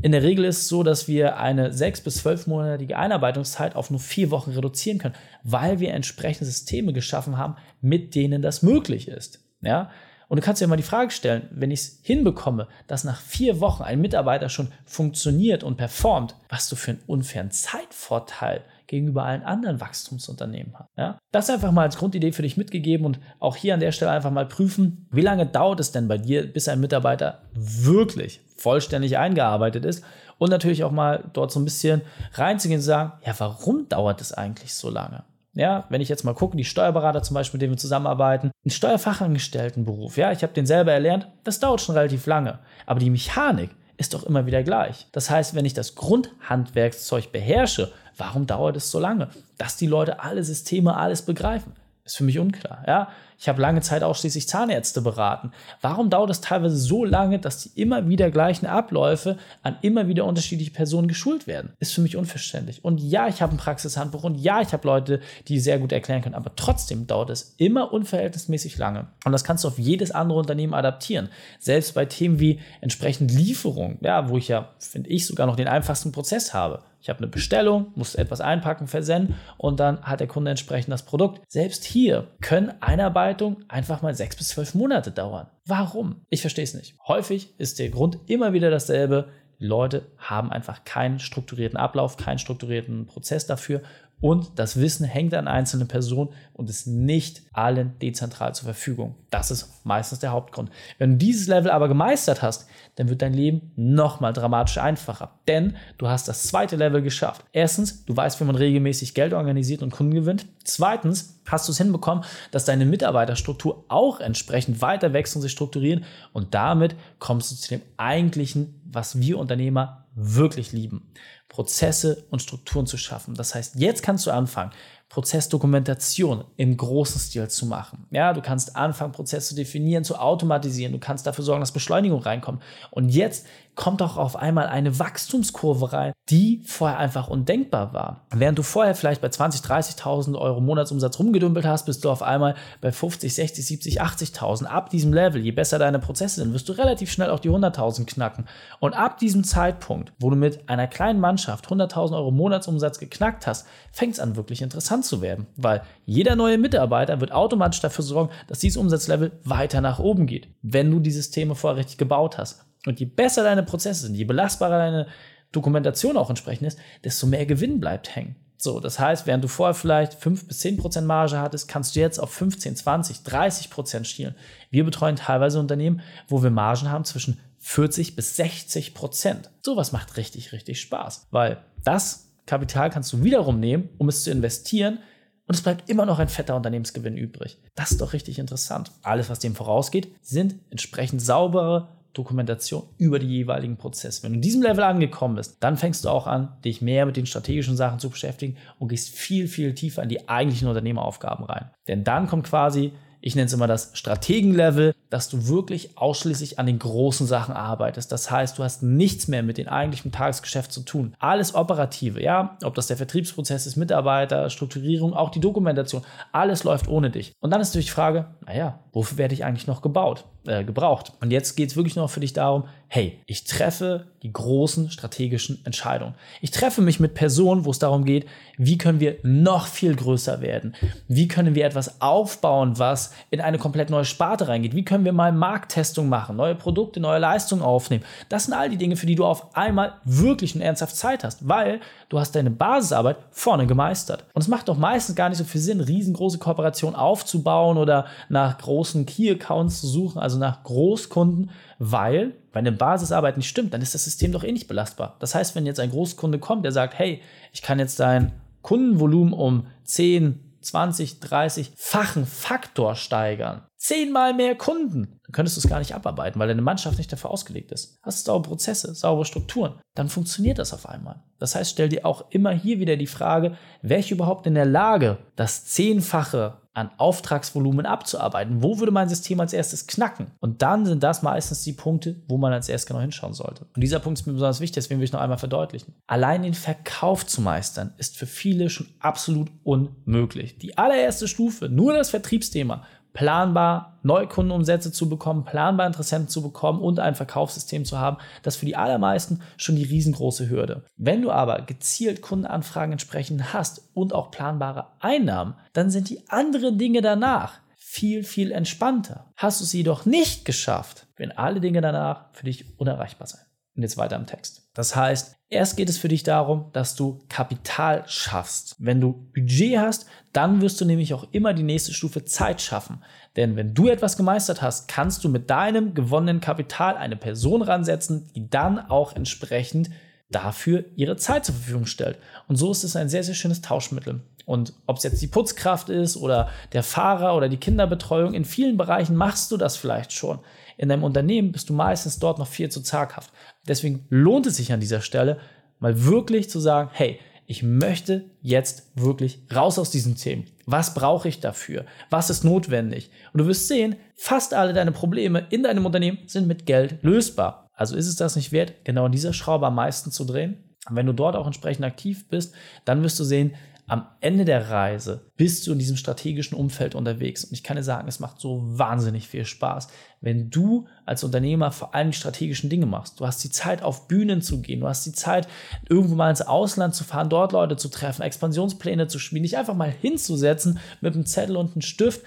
In 0.00 0.12
der 0.12 0.22
Regel 0.22 0.46
ist 0.46 0.58
es 0.58 0.68
so, 0.68 0.82
dass 0.82 1.06
wir 1.06 1.36
eine 1.36 1.72
sechs 1.72 2.00
bis 2.00 2.16
zwölfmonatige 2.16 2.96
Einarbeitungszeit 2.96 3.76
auf 3.76 3.90
nur 3.90 4.00
vier 4.00 4.30
Wochen 4.30 4.52
reduzieren 4.52 4.98
können, 4.98 5.14
weil 5.42 5.80
wir 5.80 5.92
entsprechende 5.92 6.46
Systeme 6.46 6.94
geschaffen 6.94 7.36
haben, 7.36 7.56
mit 7.82 8.14
denen 8.14 8.40
das 8.40 8.62
möglich 8.62 9.08
ist. 9.08 9.44
Ja? 9.60 9.90
Und 10.32 10.38
du 10.38 10.42
kannst 10.42 10.62
dir 10.62 10.66
mal 10.66 10.76
die 10.76 10.82
Frage 10.82 11.10
stellen, 11.10 11.46
wenn 11.50 11.70
ich 11.70 11.80
es 11.80 11.98
hinbekomme, 12.00 12.66
dass 12.86 13.04
nach 13.04 13.20
vier 13.20 13.60
Wochen 13.60 13.82
ein 13.82 14.00
Mitarbeiter 14.00 14.48
schon 14.48 14.72
funktioniert 14.86 15.62
und 15.62 15.76
performt, 15.76 16.36
was 16.48 16.70
du 16.70 16.74
für 16.74 16.92
einen 16.92 17.02
unfairen 17.06 17.50
Zeitvorteil 17.50 18.62
gegenüber 18.86 19.24
allen 19.24 19.42
anderen 19.42 19.78
Wachstumsunternehmen 19.82 20.72
hast. 20.72 20.88
Ja? 20.96 21.18
Das 21.32 21.50
einfach 21.50 21.70
mal 21.70 21.82
als 21.82 21.98
Grundidee 21.98 22.32
für 22.32 22.40
dich 22.40 22.56
mitgegeben 22.56 23.04
und 23.04 23.20
auch 23.40 23.56
hier 23.56 23.74
an 23.74 23.80
der 23.80 23.92
Stelle 23.92 24.10
einfach 24.10 24.30
mal 24.30 24.46
prüfen, 24.48 25.06
wie 25.10 25.20
lange 25.20 25.44
dauert 25.44 25.80
es 25.80 25.92
denn 25.92 26.08
bei 26.08 26.16
dir, 26.16 26.50
bis 26.50 26.66
ein 26.66 26.80
Mitarbeiter 26.80 27.42
wirklich 27.52 28.40
vollständig 28.56 29.18
eingearbeitet 29.18 29.84
ist 29.84 30.02
und 30.38 30.48
natürlich 30.48 30.82
auch 30.82 30.92
mal 30.92 31.24
dort 31.34 31.52
so 31.52 31.60
ein 31.60 31.66
bisschen 31.66 32.00
reinzugehen 32.32 32.78
und 32.80 32.84
sagen, 32.84 33.12
ja, 33.26 33.34
warum 33.36 33.86
dauert 33.90 34.22
es 34.22 34.32
eigentlich 34.32 34.72
so 34.72 34.88
lange? 34.88 35.24
Ja, 35.54 35.84
wenn 35.90 36.00
ich 36.00 36.08
jetzt 36.08 36.24
mal 36.24 36.34
gucke, 36.34 36.56
die 36.56 36.64
Steuerberater 36.64 37.22
zum 37.22 37.34
Beispiel, 37.34 37.58
mit 37.58 37.62
denen 37.62 37.74
wir 37.74 37.78
zusammenarbeiten, 37.78 38.52
ein 38.64 38.70
Steuerfachangestelltenberuf, 38.70 40.16
ja, 40.16 40.32
ich 40.32 40.42
habe 40.42 40.54
den 40.54 40.64
selber 40.64 40.92
erlernt, 40.92 41.28
das 41.44 41.60
dauert 41.60 41.82
schon 41.82 41.94
relativ 41.94 42.26
lange. 42.26 42.58
Aber 42.86 43.00
die 43.00 43.10
Mechanik 43.10 43.70
ist 43.98 44.14
doch 44.14 44.24
immer 44.24 44.46
wieder 44.46 44.62
gleich. 44.62 45.06
Das 45.12 45.28
heißt, 45.28 45.54
wenn 45.54 45.66
ich 45.66 45.74
das 45.74 45.94
Grundhandwerkszeug 45.94 47.32
beherrsche, 47.32 47.92
warum 48.16 48.46
dauert 48.46 48.76
es 48.76 48.90
so 48.90 48.98
lange? 48.98 49.28
Dass 49.58 49.76
die 49.76 49.86
Leute 49.86 50.20
alle 50.20 50.42
Systeme, 50.42 50.96
alles 50.96 51.22
begreifen. 51.22 51.74
Ist 52.12 52.18
für 52.18 52.24
mich 52.24 52.38
unklar. 52.38 52.84
Ja? 52.86 53.08
Ich 53.38 53.48
habe 53.48 53.62
lange 53.62 53.80
Zeit 53.80 54.02
ausschließlich 54.02 54.46
Zahnärzte 54.46 55.00
beraten. 55.00 55.50
Warum 55.80 56.10
dauert 56.10 56.28
es 56.28 56.42
teilweise 56.42 56.76
so 56.76 57.06
lange, 57.06 57.38
dass 57.38 57.62
die 57.62 57.80
immer 57.80 58.06
wieder 58.06 58.30
gleichen 58.30 58.66
Abläufe 58.66 59.38
an 59.62 59.78
immer 59.80 60.08
wieder 60.08 60.26
unterschiedliche 60.26 60.72
Personen 60.72 61.08
geschult 61.08 61.46
werden? 61.46 61.72
Ist 61.80 61.94
für 61.94 62.02
mich 62.02 62.18
unverständlich. 62.18 62.84
Und 62.84 62.98
ja, 63.00 63.28
ich 63.28 63.40
habe 63.40 63.54
ein 63.54 63.56
Praxishandbuch 63.56 64.24
und 64.24 64.34
ja, 64.34 64.60
ich 64.60 64.74
habe 64.74 64.86
Leute, 64.86 65.20
die 65.48 65.58
sehr 65.58 65.78
gut 65.78 65.90
erklären 65.90 66.20
können, 66.20 66.34
aber 66.34 66.54
trotzdem 66.54 67.06
dauert 67.06 67.30
es 67.30 67.54
immer 67.56 67.94
unverhältnismäßig 67.94 68.76
lange. 68.76 69.06
Und 69.24 69.32
das 69.32 69.42
kannst 69.42 69.64
du 69.64 69.68
auf 69.68 69.78
jedes 69.78 70.10
andere 70.10 70.38
Unternehmen 70.38 70.74
adaptieren. 70.74 71.30
Selbst 71.60 71.94
bei 71.94 72.04
Themen 72.04 72.40
wie 72.40 72.60
entsprechend 72.82 73.32
Lieferung, 73.32 73.96
ja, 74.02 74.28
wo 74.28 74.36
ich 74.36 74.48
ja, 74.48 74.68
finde 74.78 75.08
ich, 75.08 75.26
sogar 75.26 75.46
noch 75.46 75.56
den 75.56 75.66
einfachsten 75.66 76.12
Prozess 76.12 76.52
habe. 76.52 76.82
Ich 77.02 77.08
habe 77.08 77.18
eine 77.18 77.26
Bestellung, 77.26 77.90
muss 77.96 78.14
etwas 78.14 78.40
einpacken, 78.40 78.86
versenden 78.86 79.34
und 79.58 79.80
dann 79.80 80.00
hat 80.02 80.20
der 80.20 80.28
Kunde 80.28 80.52
entsprechend 80.52 80.92
das 80.92 81.02
Produkt. 81.02 81.42
Selbst 81.48 81.82
hier 81.82 82.28
können 82.40 82.72
Einarbeitung 82.80 83.64
einfach 83.66 84.02
mal 84.02 84.14
sechs 84.14 84.36
bis 84.36 84.48
zwölf 84.48 84.74
Monate 84.76 85.10
dauern. 85.10 85.48
Warum? 85.66 86.24
Ich 86.30 86.42
verstehe 86.42 86.62
es 86.62 86.74
nicht. 86.74 86.96
Häufig 87.08 87.58
ist 87.58 87.80
der 87.80 87.90
Grund 87.90 88.20
immer 88.26 88.52
wieder 88.52 88.70
dasselbe. 88.70 89.30
Die 89.58 89.66
Leute 89.66 90.06
haben 90.16 90.52
einfach 90.52 90.84
keinen 90.84 91.18
strukturierten 91.18 91.76
Ablauf, 91.76 92.16
keinen 92.16 92.38
strukturierten 92.38 93.06
Prozess 93.06 93.46
dafür 93.46 93.82
und 94.22 94.52
das 94.54 94.80
Wissen 94.80 95.04
hängt 95.04 95.34
an 95.34 95.48
einzelnen 95.48 95.88
Personen 95.88 96.30
und 96.54 96.70
ist 96.70 96.86
nicht 96.86 97.42
allen 97.52 97.98
dezentral 97.98 98.54
zur 98.54 98.66
Verfügung. 98.66 99.16
Das 99.30 99.50
ist 99.50 99.84
meistens 99.84 100.20
der 100.20 100.30
Hauptgrund. 100.30 100.70
Wenn 100.98 101.12
du 101.12 101.16
dieses 101.16 101.48
Level 101.48 101.72
aber 101.72 101.88
gemeistert 101.88 102.40
hast, 102.40 102.68
dann 102.94 103.08
wird 103.08 103.20
dein 103.20 103.34
Leben 103.34 103.72
nochmal 103.74 104.32
dramatisch 104.32 104.78
einfacher. 104.78 105.40
Denn 105.48 105.76
du 105.98 106.08
hast 106.08 106.28
das 106.28 106.44
zweite 106.44 106.76
Level 106.76 107.02
geschafft. 107.02 107.44
Erstens, 107.52 108.04
du 108.04 108.16
weißt, 108.16 108.40
wie 108.40 108.44
man 108.44 108.54
regelmäßig 108.54 109.12
Geld 109.14 109.32
organisiert 109.32 109.82
und 109.82 109.90
Kunden 109.90 110.14
gewinnt. 110.14 110.46
Zweitens, 110.62 111.40
hast 111.48 111.66
du 111.66 111.72
es 111.72 111.78
hinbekommen, 111.78 112.24
dass 112.52 112.64
deine 112.64 112.86
Mitarbeiterstruktur 112.86 113.84
auch 113.88 114.20
entsprechend 114.20 114.80
weiter 114.80 115.12
wächst 115.12 115.34
und 115.34 115.42
sich 115.42 115.50
strukturieren. 115.50 116.04
Und 116.32 116.54
damit 116.54 116.94
kommst 117.18 117.50
du 117.50 117.56
zu 117.56 117.70
dem 117.70 117.82
eigentlichen, 117.96 118.80
was 118.84 119.18
wir 119.18 119.38
Unternehmer 119.38 120.01
wirklich 120.14 120.72
lieben. 120.72 121.12
Prozesse 121.48 122.26
und 122.30 122.42
Strukturen 122.42 122.86
zu 122.86 122.96
schaffen. 122.96 123.34
Das 123.34 123.54
heißt, 123.54 123.76
jetzt 123.76 124.02
kannst 124.02 124.26
du 124.26 124.30
anfangen, 124.30 124.72
Prozessdokumentation 125.12 126.44
im 126.56 126.74
großen 126.74 127.20
Stil 127.20 127.46
zu 127.48 127.66
machen. 127.66 128.06
Ja, 128.12 128.32
du 128.32 128.40
kannst 128.40 128.76
anfangen, 128.76 129.12
Prozesse 129.12 129.50
zu 129.50 129.54
definieren, 129.54 130.04
zu 130.04 130.18
automatisieren. 130.18 130.90
Du 130.90 130.98
kannst 130.98 131.26
dafür 131.26 131.44
sorgen, 131.44 131.60
dass 131.60 131.70
Beschleunigung 131.70 132.22
reinkommt. 132.22 132.62
Und 132.90 133.10
jetzt 133.10 133.46
kommt 133.74 134.00
auch 134.02 134.16
auf 134.16 134.36
einmal 134.36 134.66
eine 134.66 134.98
Wachstumskurve 134.98 135.92
rein, 135.92 136.12
die 136.28 136.62
vorher 136.66 136.98
einfach 136.98 137.28
undenkbar 137.28 137.92
war. 137.92 138.26
Während 138.30 138.58
du 138.58 138.62
vorher 138.62 138.94
vielleicht 138.94 139.20
bei 139.20 139.28
20, 139.28 139.62
30.000 139.62 140.38
Euro 140.38 140.60
Monatsumsatz 140.60 141.18
rumgedümpelt 141.18 141.66
hast, 141.66 141.86
bist 141.86 142.04
du 142.04 142.10
auf 142.10 142.22
einmal 142.22 142.54
bei 142.80 142.92
50, 142.92 143.34
60, 143.34 143.66
70, 143.66 144.02
80.000. 144.02 144.64
Ab 144.64 144.90
diesem 144.90 145.12
Level, 145.12 145.42
je 145.42 145.52
besser 145.52 145.78
deine 145.78 145.98
Prozesse 145.98 146.40
sind, 146.40 146.52
wirst 146.52 146.68
du 146.68 146.72
relativ 146.72 147.10
schnell 147.10 147.30
auch 147.30 147.40
die 147.40 147.50
100.000 147.50 148.06
knacken. 148.06 148.46
Und 148.78 148.94
ab 148.94 149.18
diesem 149.18 149.44
Zeitpunkt, 149.44 150.12
wo 150.18 150.30
du 150.30 150.36
mit 150.36 150.68
einer 150.68 150.86
kleinen 150.86 151.20
Mannschaft 151.20 151.66
100.000 151.66 152.14
Euro 152.14 152.30
Monatsumsatz 152.30 152.98
geknackt 152.98 153.46
hast, 153.46 153.66
fängt 153.90 154.14
es 154.14 154.20
an, 154.20 154.36
wirklich 154.36 154.62
interessant 154.62 155.01
zu 155.02 155.20
werden. 155.22 155.46
Weil 155.56 155.82
jeder 156.06 156.36
neue 156.36 156.58
Mitarbeiter 156.58 157.20
wird 157.20 157.32
automatisch 157.32 157.80
dafür 157.80 158.04
sorgen, 158.04 158.32
dass 158.48 158.58
dieses 158.58 158.76
Umsatzlevel 158.76 159.32
weiter 159.44 159.80
nach 159.80 159.98
oben 159.98 160.26
geht, 160.26 160.48
wenn 160.62 160.90
du 160.90 161.00
die 161.00 161.10
Systeme 161.10 161.54
vorher 161.54 161.78
richtig 161.78 161.98
gebaut 161.98 162.38
hast. 162.38 162.64
Und 162.86 163.00
je 163.00 163.06
besser 163.06 163.42
deine 163.42 163.62
Prozesse 163.62 164.02
sind, 164.02 164.14
je 164.14 164.24
belastbarer 164.24 164.78
deine 164.78 165.06
Dokumentation 165.52 166.16
auch 166.16 166.30
entsprechend 166.30 166.66
ist, 166.66 166.78
desto 167.04 167.26
mehr 167.26 167.46
Gewinn 167.46 167.78
bleibt 167.78 168.16
hängen. 168.16 168.36
So, 168.56 168.78
das 168.78 169.00
heißt, 169.00 169.26
während 169.26 169.42
du 169.42 169.48
vorher 169.48 169.74
vielleicht 169.74 170.14
5 170.14 170.46
bis 170.46 170.58
10 170.58 170.76
Prozent 170.76 171.06
Marge 171.06 171.40
hattest, 171.40 171.66
kannst 171.66 171.96
du 171.96 172.00
jetzt 172.00 172.18
auf 172.18 172.30
15, 172.30 172.76
20, 172.76 173.24
30 173.24 173.70
Prozent 173.70 174.06
schielen. 174.06 174.36
Wir 174.70 174.84
betreuen 174.84 175.16
teilweise 175.16 175.58
Unternehmen, 175.58 176.00
wo 176.28 176.44
wir 176.44 176.50
Margen 176.50 176.88
haben 176.88 177.04
zwischen 177.04 177.40
40 177.58 178.14
bis 178.14 178.36
60 178.36 178.94
Prozent. 178.94 179.50
Sowas 179.62 179.90
macht 179.90 180.16
richtig, 180.16 180.52
richtig 180.52 180.80
Spaß, 180.80 181.26
weil 181.32 181.58
das 181.82 182.31
Kapital 182.46 182.90
kannst 182.90 183.12
du 183.12 183.22
wiederum 183.22 183.60
nehmen, 183.60 183.88
um 183.98 184.08
es 184.08 184.24
zu 184.24 184.30
investieren 184.30 184.98
und 185.46 185.54
es 185.54 185.62
bleibt 185.62 185.88
immer 185.88 186.06
noch 186.06 186.18
ein 186.18 186.28
fetter 186.28 186.56
Unternehmensgewinn 186.56 187.16
übrig. 187.16 187.58
Das 187.74 187.90
ist 187.90 188.00
doch 188.00 188.12
richtig 188.12 188.38
interessant. 188.38 188.92
Alles, 189.02 189.28
was 189.28 189.38
dem 189.38 189.54
vorausgeht, 189.54 190.14
sind 190.20 190.54
entsprechend 190.70 191.20
saubere 191.20 191.88
Dokumentation 192.12 192.84
über 192.98 193.18
die 193.18 193.26
jeweiligen 193.26 193.76
Prozesse. 193.76 194.22
Wenn 194.22 194.32
du 194.32 194.36
in 194.36 194.42
diesem 194.42 194.62
Level 194.62 194.84
angekommen 194.84 195.36
bist, 195.36 195.56
dann 195.60 195.76
fängst 195.76 196.04
du 196.04 196.10
auch 196.10 196.26
an, 196.26 196.56
dich 196.64 196.82
mehr 196.82 197.06
mit 197.06 197.16
den 197.16 197.26
strategischen 197.26 197.76
Sachen 197.76 197.98
zu 197.98 198.10
beschäftigen 198.10 198.56
und 198.78 198.88
gehst 198.88 199.10
viel, 199.10 199.48
viel 199.48 199.74
tiefer 199.74 200.02
in 200.02 200.08
die 200.08 200.28
eigentlichen 200.28 200.68
Unternehmeraufgaben 200.68 201.44
rein. 201.44 201.70
Denn 201.88 202.04
dann 202.04 202.26
kommt 202.28 202.46
quasi 202.46 202.92
ich 203.22 203.36
nenne 203.36 203.46
es 203.46 203.52
immer 203.52 203.68
das 203.68 203.90
Strategenlevel, 203.94 204.94
dass 205.08 205.28
du 205.28 205.46
wirklich 205.46 205.96
ausschließlich 205.96 206.58
an 206.58 206.66
den 206.66 206.80
großen 206.80 207.26
Sachen 207.26 207.54
arbeitest. 207.54 208.10
Das 208.10 208.30
heißt, 208.30 208.58
du 208.58 208.64
hast 208.64 208.82
nichts 208.82 209.28
mehr 209.28 209.44
mit 209.44 209.58
dem 209.58 209.68
eigentlichen 209.68 210.10
Tagesgeschäft 210.10 210.72
zu 210.72 210.80
tun. 210.82 211.14
Alles 211.20 211.54
Operative, 211.54 212.20
ja, 212.20 212.58
ob 212.64 212.74
das 212.74 212.88
der 212.88 212.96
Vertriebsprozess 212.96 213.66
ist, 213.66 213.76
Mitarbeiter, 213.76 214.50
Strukturierung, 214.50 215.14
auch 215.14 215.30
die 215.30 215.40
Dokumentation, 215.40 216.02
alles 216.32 216.64
läuft 216.64 216.88
ohne 216.88 217.10
dich. 217.10 217.32
Und 217.40 217.52
dann 217.52 217.60
ist 217.60 217.68
natürlich 217.68 217.86
die 217.86 217.92
Frage, 217.92 218.26
naja, 218.44 218.80
wofür 218.92 219.18
werde 219.18 219.34
ich 219.34 219.44
eigentlich 219.44 219.68
noch 219.68 219.82
gebaut, 219.82 220.24
äh, 220.46 220.64
gebraucht? 220.64 221.12
Und 221.20 221.30
jetzt 221.30 221.54
geht 221.54 221.70
es 221.70 221.76
wirklich 221.76 221.96
noch 221.96 222.10
für 222.10 222.20
dich 222.20 222.32
darum, 222.32 222.64
hey, 222.94 223.18
ich 223.24 223.44
treffe 223.44 224.08
die 224.22 224.34
großen 224.34 224.90
strategischen 224.90 225.64
Entscheidungen. 225.64 226.14
Ich 226.42 226.50
treffe 226.50 226.82
mich 226.82 227.00
mit 227.00 227.14
Personen, 227.14 227.64
wo 227.64 227.70
es 227.70 227.78
darum 227.78 228.04
geht, 228.04 228.26
wie 228.58 228.76
können 228.76 229.00
wir 229.00 229.16
noch 229.22 229.66
viel 229.66 229.96
größer 229.96 230.42
werden? 230.42 230.74
Wie 231.08 231.26
können 231.26 231.54
wir 231.54 231.64
etwas 231.64 232.02
aufbauen, 232.02 232.78
was 232.78 233.14
in 233.30 233.40
eine 233.40 233.56
komplett 233.56 233.88
neue 233.88 234.04
Sparte 234.04 234.46
reingeht? 234.46 234.76
Wie 234.76 234.84
können 234.84 235.06
wir 235.06 235.14
mal 235.14 235.32
Markttestung 235.32 236.10
machen, 236.10 236.36
neue 236.36 236.54
Produkte, 236.54 237.00
neue 237.00 237.18
Leistungen 237.18 237.62
aufnehmen? 237.62 238.04
Das 238.28 238.44
sind 238.44 238.52
all 238.52 238.68
die 238.68 238.76
Dinge, 238.76 238.96
für 238.96 239.06
die 239.06 239.14
du 239.14 239.24
auf 239.24 239.56
einmal 239.56 239.94
wirklich 240.04 240.54
und 240.54 240.60
ernsthaft 240.60 240.94
Zeit 240.94 241.24
hast, 241.24 241.48
weil 241.48 241.80
du 242.10 242.20
hast 242.20 242.36
deine 242.36 242.50
Basisarbeit 242.50 243.16
vorne 243.30 243.66
gemeistert. 243.66 244.26
Und 244.34 244.42
es 244.42 244.48
macht 244.48 244.68
doch 244.68 244.76
meistens 244.76 245.16
gar 245.16 245.30
nicht 245.30 245.38
so 245.38 245.44
viel 245.44 245.62
Sinn, 245.62 245.80
riesengroße 245.80 246.36
Kooperationen 246.36 246.94
aufzubauen 246.94 247.78
oder 247.78 248.04
nach 248.28 248.58
großen 248.58 249.06
Key-Accounts 249.06 249.80
zu 249.80 249.86
suchen, 249.86 250.18
also 250.18 250.36
nach 250.36 250.62
Großkunden, 250.62 251.50
weil 251.78 252.34
wenn 252.52 252.66
eine 252.66 252.76
Basisarbeit 252.82 253.36
nicht 253.36 253.48
stimmt, 253.48 253.72
dann 253.72 253.80
ist 253.80 253.94
das 253.94 254.02
System 254.02 254.32
doch 254.32 254.42
eh 254.42 254.50
nicht 254.50 254.66
belastbar. 254.66 255.14
Das 255.20 255.36
heißt, 255.36 255.54
wenn 255.54 255.66
jetzt 255.66 255.78
ein 255.78 255.90
Großkunde 255.90 256.40
kommt, 256.40 256.64
der 256.64 256.72
sagt, 256.72 256.98
hey, 256.98 257.22
ich 257.52 257.62
kann 257.62 257.78
jetzt 257.78 258.00
dein 258.00 258.32
Kundenvolumen 258.62 259.32
um 259.32 259.68
10, 259.84 260.56
20, 260.60 261.20
30 261.20 261.72
fachen 261.76 262.26
Faktor 262.26 262.96
steigern. 262.96 263.62
Zehnmal 263.76 264.34
mehr 264.34 264.56
Kunden. 264.56 265.20
Dann 265.22 265.32
könntest 265.32 265.56
du 265.56 265.60
es 265.60 265.68
gar 265.68 265.78
nicht 265.78 265.94
abarbeiten, 265.94 266.40
weil 266.40 266.48
deine 266.48 266.60
Mannschaft 266.62 266.98
nicht 266.98 267.12
dafür 267.12 267.30
ausgelegt 267.30 267.70
ist. 267.70 268.00
Hast 268.02 268.26
du 268.26 268.32
saubere 268.32 268.50
Prozesse, 268.50 268.96
saubere 268.96 269.26
Strukturen. 269.26 269.80
Dann 269.94 270.08
funktioniert 270.08 270.58
das 270.58 270.74
auf 270.74 270.88
einmal. 270.88 271.22
Das 271.38 271.54
heißt, 271.54 271.70
stell 271.70 271.88
dir 271.88 272.04
auch 272.04 272.30
immer 272.30 272.50
hier 272.50 272.80
wieder 272.80 272.96
die 272.96 273.06
Frage, 273.06 273.56
wäre 273.80 274.00
ich 274.00 274.10
überhaupt 274.10 274.48
in 274.48 274.54
der 274.54 274.66
Lage, 274.66 275.18
das 275.36 275.66
Zehnfache 275.66 276.61
an 276.74 276.90
Auftragsvolumen 276.96 277.84
abzuarbeiten. 277.84 278.62
Wo 278.62 278.78
würde 278.78 278.92
mein 278.92 279.08
System 279.08 279.40
als 279.40 279.52
erstes 279.52 279.86
knacken? 279.86 280.28
Und 280.40 280.62
dann 280.62 280.86
sind 280.86 281.02
das 281.02 281.22
meistens 281.22 281.62
die 281.64 281.74
Punkte, 281.74 282.22
wo 282.28 282.38
man 282.38 282.52
als 282.52 282.68
erstes 282.68 282.86
genau 282.86 283.00
hinschauen 283.00 283.34
sollte. 283.34 283.66
Und 283.74 283.80
dieser 283.82 284.00
Punkt 284.00 284.18
ist 284.18 284.26
mir 284.26 284.32
besonders 284.32 284.60
wichtig, 284.60 284.74
deswegen 284.74 285.00
will 285.00 285.04
ich 285.04 285.12
noch 285.12 285.20
einmal 285.20 285.38
verdeutlichen. 285.38 285.94
Allein 286.06 286.42
den 286.42 286.54
Verkauf 286.54 287.26
zu 287.26 287.42
meistern, 287.42 287.92
ist 287.98 288.16
für 288.16 288.26
viele 288.26 288.70
schon 288.70 288.88
absolut 289.00 289.50
unmöglich. 289.64 290.58
Die 290.58 290.78
allererste 290.78 291.28
Stufe, 291.28 291.68
nur 291.68 291.92
das 291.92 292.10
Vertriebsthema, 292.10 292.84
planbar 293.12 293.98
Neukundenumsätze 294.02 294.92
zu 294.92 295.08
bekommen, 295.08 295.44
planbar 295.44 295.86
Interessenten 295.86 296.28
zu 296.28 296.42
bekommen 296.42 296.80
und 296.80 296.98
ein 296.98 297.14
Verkaufssystem 297.14 297.84
zu 297.84 297.98
haben, 297.98 298.18
das 298.42 298.56
für 298.56 298.66
die 298.66 298.76
allermeisten 298.76 299.42
schon 299.56 299.76
die 299.76 299.84
riesengroße 299.84 300.48
Hürde. 300.50 300.84
Wenn 300.96 301.22
du 301.22 301.30
aber 301.30 301.62
gezielt 301.62 302.22
Kundenanfragen 302.22 302.92
entsprechend 302.92 303.52
hast 303.52 303.90
und 303.94 304.12
auch 304.12 304.30
planbare 304.30 304.86
Einnahmen, 305.00 305.54
dann 305.72 305.90
sind 305.90 306.08
die 306.10 306.28
anderen 306.28 306.78
Dinge 306.78 307.00
danach 307.00 307.60
viel, 307.76 308.24
viel 308.24 308.52
entspannter. 308.52 309.32
Hast 309.36 309.60
du 309.60 309.64
es 309.64 309.72
jedoch 309.72 310.06
nicht 310.06 310.44
geschafft, 310.44 311.06
werden 311.16 311.36
alle 311.36 311.60
Dinge 311.60 311.80
danach 311.80 312.32
für 312.32 312.44
dich 312.44 312.78
unerreichbar 312.78 313.26
sein. 313.26 313.42
Und 313.76 313.82
jetzt 313.82 313.96
weiter 313.96 314.16
im 314.16 314.26
Text. 314.26 314.68
Das 314.74 314.96
heißt, 314.96 315.36
erst 315.52 315.76
geht 315.76 315.88
es 315.88 315.98
für 315.98 316.08
dich 316.08 316.22
darum, 316.22 316.66
dass 316.72 316.94
du 316.94 317.20
Kapital 317.28 318.04
schaffst. 318.06 318.76
Wenn 318.78 319.00
du 319.00 319.28
Budget 319.34 319.78
hast, 319.78 320.06
dann 320.32 320.60
wirst 320.60 320.80
du 320.80 320.84
nämlich 320.84 321.14
auch 321.14 321.26
immer 321.32 321.54
die 321.54 321.62
nächste 321.62 321.92
Stufe 321.92 322.24
Zeit 322.24 322.60
schaffen. 322.60 323.02
Denn 323.36 323.56
wenn 323.56 323.74
du 323.74 323.88
etwas 323.88 324.16
gemeistert 324.16 324.62
hast, 324.62 324.88
kannst 324.88 325.24
du 325.24 325.28
mit 325.28 325.50
deinem 325.50 325.94
gewonnenen 325.94 326.40
Kapital 326.40 326.96
eine 326.96 327.16
Person 327.16 327.62
ransetzen, 327.62 328.30
die 328.34 328.48
dann 328.48 328.78
auch 328.78 329.14
entsprechend 329.14 329.90
dafür 330.30 330.84
ihre 330.96 331.16
Zeit 331.16 331.44
zur 331.44 331.54
Verfügung 331.54 331.86
stellt. 331.86 332.18
Und 332.48 332.56
so 332.56 332.70
ist 332.70 332.84
es 332.84 332.96
ein 332.96 333.08
sehr, 333.08 333.22
sehr 333.22 333.34
schönes 333.34 333.60
Tauschmittel. 333.60 334.22
Und 334.44 334.72
ob 334.86 334.96
es 334.96 335.04
jetzt 335.04 335.22
die 335.22 335.28
Putzkraft 335.28 335.88
ist 335.88 336.16
oder 336.16 336.48
der 336.72 336.82
Fahrer 336.82 337.36
oder 337.36 337.48
die 337.48 337.58
Kinderbetreuung, 337.58 338.34
in 338.34 338.44
vielen 338.44 338.76
Bereichen 338.76 339.14
machst 339.14 339.52
du 339.52 339.56
das 339.56 339.76
vielleicht 339.76 340.12
schon. 340.12 340.40
In 340.82 340.88
deinem 340.88 341.04
Unternehmen 341.04 341.52
bist 341.52 341.70
du 341.70 341.74
meistens 341.74 342.18
dort 342.18 342.40
noch 342.40 342.48
viel 342.48 342.68
zu 342.68 342.80
zaghaft. 342.80 343.32
Deswegen 343.68 344.04
lohnt 344.10 344.48
es 344.48 344.56
sich 344.56 344.72
an 344.72 344.80
dieser 344.80 345.00
Stelle, 345.00 345.38
mal 345.78 346.06
wirklich 346.06 346.50
zu 346.50 346.58
sagen, 346.58 346.90
hey, 346.92 347.20
ich 347.46 347.62
möchte 347.62 348.24
jetzt 348.40 348.90
wirklich 348.96 349.44
raus 349.54 349.78
aus 349.78 349.92
diesen 349.92 350.16
Themen. 350.16 350.46
Was 350.66 350.92
brauche 350.94 351.28
ich 351.28 351.38
dafür? 351.38 351.86
Was 352.10 352.30
ist 352.30 352.42
notwendig? 352.42 353.10
Und 353.32 353.38
du 353.38 353.46
wirst 353.46 353.68
sehen, 353.68 353.94
fast 354.16 354.54
alle 354.54 354.72
deine 354.72 354.90
Probleme 354.90 355.46
in 355.50 355.62
deinem 355.62 355.86
Unternehmen 355.86 356.18
sind 356.26 356.48
mit 356.48 356.66
Geld 356.66 356.98
lösbar. 357.02 357.70
Also 357.74 357.94
ist 357.94 358.08
es 358.08 358.16
das 358.16 358.34
nicht 358.34 358.50
wert, 358.50 358.84
genau 358.84 359.04
an 359.04 359.12
dieser 359.12 359.32
Schraube 359.32 359.68
am 359.68 359.76
meisten 359.76 360.10
zu 360.10 360.24
drehen? 360.24 360.64
Und 360.90 360.96
wenn 360.96 361.06
du 361.06 361.12
dort 361.12 361.36
auch 361.36 361.46
entsprechend 361.46 361.84
aktiv 361.84 362.28
bist, 362.28 362.54
dann 362.84 363.04
wirst 363.04 363.20
du 363.20 363.22
sehen, 363.22 363.54
am 363.92 364.06
Ende 364.22 364.46
der 364.46 364.70
Reise 364.70 365.30
bist 365.36 365.66
du 365.66 365.72
in 365.72 365.78
diesem 365.78 365.98
strategischen 365.98 366.56
Umfeld 366.56 366.94
unterwegs. 366.94 367.44
Und 367.44 367.52
ich 367.52 367.62
kann 367.62 367.76
dir 367.76 367.82
sagen, 367.82 368.08
es 368.08 368.20
macht 368.20 368.40
so 368.40 368.62
wahnsinnig 368.64 369.28
viel 369.28 369.44
Spaß, 369.44 369.88
wenn 370.22 370.48
du 370.48 370.86
als 371.04 371.24
Unternehmer 371.24 371.72
vor 371.72 371.94
allem 371.94 372.10
die 372.10 372.16
strategischen 372.16 372.70
Dinge 372.70 372.86
machst. 372.86 373.20
Du 373.20 373.26
hast 373.26 373.44
die 373.44 373.50
Zeit, 373.50 373.82
auf 373.82 374.08
Bühnen 374.08 374.40
zu 374.40 374.62
gehen. 374.62 374.80
Du 374.80 374.88
hast 374.88 375.04
die 375.04 375.12
Zeit, 375.12 375.46
irgendwo 375.90 376.14
mal 376.14 376.30
ins 376.30 376.40
Ausland 376.40 376.94
zu 376.94 377.04
fahren, 377.04 377.28
dort 377.28 377.52
Leute 377.52 377.76
zu 377.76 377.90
treffen, 377.90 378.22
Expansionspläne 378.22 379.08
zu 379.08 379.18
spielen, 379.18 379.42
dich 379.42 379.58
einfach 379.58 379.74
mal 379.74 379.90
hinzusetzen 379.92 380.78
mit 381.02 381.12
einem 381.12 381.26
Zettel 381.26 381.58
und 381.58 381.72
einem 381.72 381.82
Stift 381.82 382.22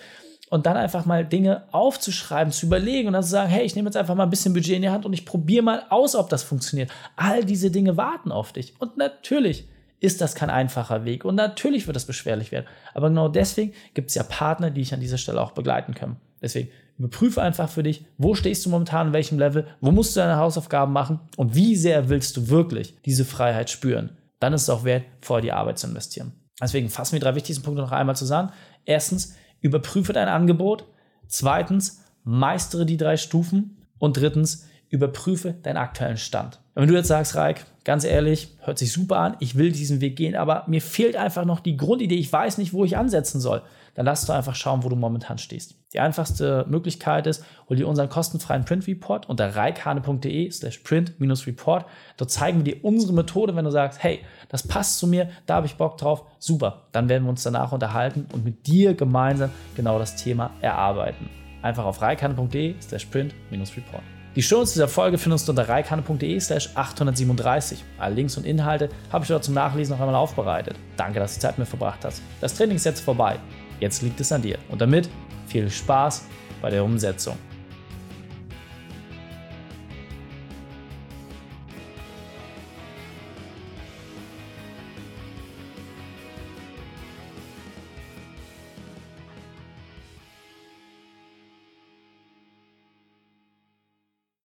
und 0.52 0.68
dann 0.68 0.78
einfach 0.78 1.08
mal 1.08 1.26
Dinge 1.26 1.64
aufzuschreiben, 1.72 2.54
zu 2.54 2.68
überlegen 2.68 3.08
und 3.08 3.14
dann 3.14 3.24
zu 3.24 3.32
sagen, 3.32 3.50
hey, 3.50 3.66
ich 3.66 3.76
nehme 3.76 3.88
jetzt 3.88 3.98
einfach 3.98 4.14
mal 4.14 4.26
ein 4.26 4.30
bisschen 4.30 4.54
Budget 4.54 4.76
in 4.76 4.84
die 4.84 4.90
Hand 4.92 5.04
und 5.04 5.14
ich 5.14 5.26
probiere 5.26 5.64
mal 5.64 5.84
aus, 5.90 6.14
ob 6.14 6.30
das 6.30 6.44
funktioniert. 6.44 6.92
All 7.16 7.44
diese 7.44 7.72
Dinge 7.72 7.98
warten 7.98 8.32
auf 8.32 8.54
dich. 8.54 8.80
Und 8.80 8.98
natürlich 8.98 9.68
ist 10.00 10.22
das 10.22 10.36
kein 10.36 10.50
einfacher 10.50 11.06
Weg. 11.06 11.26
Und 11.26 11.36
natürlich 11.36 11.88
wird 11.88 11.96
das 11.96 12.06
beschwerlich 12.06 12.52
werden. 12.52 12.68
Aber 12.94 13.10
genau 13.10 13.30
deswegen 13.30 13.74
gibt 13.94 14.10
es 14.10 14.16
ja 14.16 14.24
Partner, 14.24 14.70
die 14.70 14.82
ich 14.82 14.94
an 14.94 15.00
dieser 15.00 15.18
Stelle 15.18 15.42
auch 15.42 15.52
begleiten 15.52 15.94
kann. 15.94 16.18
Deswegen 16.42 16.70
überprüfe 16.98 17.42
einfach 17.42 17.70
für 17.70 17.84
dich, 17.84 18.06
wo 18.18 18.36
stehst 18.36 18.66
du 18.66 18.70
momentan, 18.70 19.08
in 19.08 19.14
welchem 19.14 19.40
Level, 19.40 19.68
wo 19.82 19.92
musst 19.92 20.16
du 20.16 20.20
deine 20.20 20.38
Hausaufgaben 20.38 20.94
machen 20.94 21.20
und 21.38 21.56
wie 21.56 21.76
sehr 21.76 22.10
willst 22.10 22.38
du 22.38 22.50
wirklich 22.50 22.96
diese 23.06 23.26
Freiheit 23.26 23.70
spüren. 23.70 24.12
Dann 24.40 24.54
ist 24.54 24.64
es 24.64 24.70
auch 24.70 24.84
wert, 24.84 25.06
vorher 25.22 25.42
die 25.42 25.52
Arbeit 25.52 25.80
zu 25.80 25.88
investieren. 25.88 26.34
Deswegen 26.62 26.90
fassen 26.90 27.14
wir 27.14 27.20
die 27.20 27.26
drei 27.26 27.36
wichtigsten 27.36 27.64
Punkte 27.64 27.82
noch 27.82 27.92
einmal 27.92 28.16
zusammen. 28.16 28.52
Erstens, 28.86 29.36
überprüfe 29.62 30.14
dein 30.14 30.28
Angebot. 30.28 30.86
Zweitens, 31.28 32.04
meistere 32.24 32.86
die 32.86 32.98
drei 32.98 33.18
Stufen. 33.18 33.78
Und 33.98 34.18
drittens, 34.18 34.68
überprüfe 34.90 35.54
deinen 35.54 35.78
aktuellen 35.78 36.18
Stand. 36.18 36.60
Wenn 36.78 36.90
du 36.90 36.94
jetzt 36.94 37.08
sagst, 37.08 37.36
Reik, 37.36 37.66
ganz 37.86 38.04
ehrlich, 38.04 38.50
hört 38.60 38.78
sich 38.78 38.92
super 38.92 39.18
an, 39.20 39.38
ich 39.40 39.56
will 39.56 39.72
diesen 39.72 40.02
Weg 40.02 40.18
gehen, 40.18 40.36
aber 40.36 40.66
mir 40.68 40.82
fehlt 40.82 41.16
einfach 41.16 41.46
noch 41.46 41.62
die 41.62 41.78
Grundidee, 41.78 42.16
ich 42.16 42.32
weiß 42.32 42.58
nicht, 42.58 42.74
wo 42.74 42.84
ich 42.84 42.98
ansetzen 42.98 43.40
soll, 43.40 43.62
dann 43.94 44.06
lass 44.06 44.26
du 44.26 44.34
einfach 44.34 44.56
schauen, 44.56 44.84
wo 44.84 44.90
du 44.90 44.98
momentan 44.98 45.38
stehst. 45.38 45.76
Die 45.94 46.02
einfachste 46.02 46.66
Möglichkeit 46.68 47.28
ist, 47.28 47.46
hol 47.70 47.78
dir 47.78 47.88
unseren 47.88 48.10
kostenfreien 48.10 48.66
Print 48.66 48.88
Report 48.88 49.30
unter 49.30 49.56
reikhane.de 49.56 50.52
slash 50.52 50.80
print-report. 50.80 51.86
Dort 52.18 52.30
zeigen 52.30 52.66
wir 52.66 52.74
dir 52.74 52.84
unsere 52.84 53.14
Methode, 53.14 53.56
wenn 53.56 53.64
du 53.64 53.72
sagst, 53.72 54.04
hey, 54.04 54.20
das 54.50 54.68
passt 54.68 55.00
zu 55.00 55.08
mir, 55.08 55.30
da 55.46 55.56
habe 55.56 55.68
ich 55.68 55.76
Bock 55.76 55.98
drauf, 55.98 56.26
super. 56.40 56.88
Dann 56.92 57.08
werden 57.08 57.24
wir 57.24 57.30
uns 57.30 57.44
danach 57.44 57.72
unterhalten 57.72 58.28
und 58.34 58.44
mit 58.44 58.68
dir 58.68 58.96
gemeinsam 58.96 59.50
genau 59.78 59.98
das 59.98 60.18
Thema 60.18 60.52
erarbeiten. 60.60 61.30
Einfach 61.62 61.86
auf 61.86 62.02
reikhane.de 62.02 62.76
slash 62.82 63.06
print-report. 63.06 64.15
Die 64.36 64.44
Shownotes 64.44 64.74
dieser 64.74 64.90
Folge 64.90 65.18
findest 65.18 65.48
du 65.48 65.54
unter 65.54 65.70
reikane.de 65.70 66.40
slash 66.42 66.70
837. 66.76 67.82
Alle 67.98 68.16
Links 68.16 68.36
und 68.36 68.46
Inhalte 68.46 68.90
habe 69.10 69.24
ich 69.24 69.30
dort 69.30 69.46
zum 69.46 69.54
Nachlesen 69.54 69.96
noch 69.96 70.02
einmal 70.02 70.16
aufbereitet. 70.16 70.76
Danke, 70.98 71.20
dass 71.20 71.36
du 71.36 71.40
Zeit 71.40 71.52
mit 71.52 71.60
mir 71.60 71.66
verbracht 71.66 72.04
hast. 72.04 72.22
Das 72.42 72.54
Training 72.54 72.76
ist 72.76 72.84
jetzt 72.84 73.00
vorbei. 73.00 73.40
Jetzt 73.80 74.02
liegt 74.02 74.20
es 74.20 74.34
an 74.34 74.42
dir. 74.42 74.58
Und 74.68 74.82
damit 74.82 75.08
viel 75.48 75.70
Spaß 75.70 76.26
bei 76.62 76.70
der 76.70 76.84
Umsetzung. 76.84 77.38